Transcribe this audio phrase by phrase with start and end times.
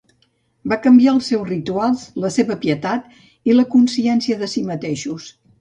[0.71, 3.13] Va canviar els seus rituals, la seva pietat
[3.51, 5.33] i la consciència de si mateixos.